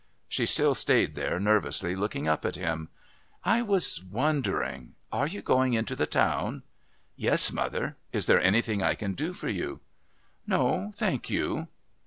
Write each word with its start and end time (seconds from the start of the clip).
She 0.27 0.47
still 0.47 0.73
stayed 0.73 1.13
there 1.13 1.39
nervously 1.39 1.95
looking 1.95 2.27
up 2.27 2.43
at 2.43 2.55
him. 2.55 2.89
"I 3.43 3.61
was 3.61 4.03
wondering 4.03 4.95
Are 5.11 5.27
you 5.27 5.43
going 5.43 5.73
into 5.75 5.95
the 5.95 6.07
town?" 6.07 6.63
"Yes, 7.15 7.51
mother. 7.51 7.97
Is 8.11 8.25
there 8.25 8.41
anything 8.41 8.81
I 8.81 8.95
can 8.95 9.13
do 9.13 9.31
for 9.31 9.47
you?" 9.47 9.79
"No, 10.47 10.91
thank 10.95 11.29
you." 11.29 11.67